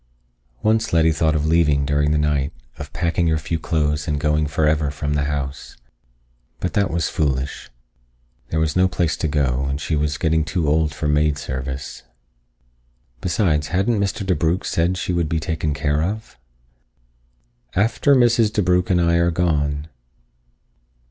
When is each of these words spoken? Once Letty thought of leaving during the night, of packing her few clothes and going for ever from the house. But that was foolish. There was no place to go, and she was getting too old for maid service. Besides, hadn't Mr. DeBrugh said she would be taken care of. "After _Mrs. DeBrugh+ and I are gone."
Once 0.63 0.91
Letty 0.93 1.11
thought 1.11 1.35
of 1.35 1.45
leaving 1.45 1.85
during 1.85 2.09
the 2.09 2.17
night, 2.17 2.51
of 2.79 2.91
packing 2.91 3.27
her 3.27 3.37
few 3.37 3.59
clothes 3.59 4.07
and 4.07 4.19
going 4.19 4.47
for 4.47 4.67
ever 4.67 4.89
from 4.89 5.13
the 5.13 5.25
house. 5.25 5.77
But 6.59 6.73
that 6.73 6.89
was 6.89 7.07
foolish. 7.07 7.69
There 8.49 8.59
was 8.59 8.75
no 8.75 8.87
place 8.87 9.15
to 9.17 9.27
go, 9.27 9.65
and 9.69 9.79
she 9.79 9.95
was 9.95 10.17
getting 10.17 10.43
too 10.43 10.67
old 10.67 10.91
for 10.91 11.07
maid 11.07 11.37
service. 11.37 12.01
Besides, 13.21 13.67
hadn't 13.67 13.99
Mr. 14.01 14.25
DeBrugh 14.25 14.65
said 14.65 14.97
she 14.97 15.13
would 15.13 15.29
be 15.29 15.39
taken 15.39 15.71
care 15.71 16.01
of. 16.01 16.35
"After 17.75 18.15
_Mrs. 18.15 18.51
DeBrugh+ 18.51 18.89
and 18.89 18.99
I 18.99 19.17
are 19.17 19.29
gone." 19.29 19.87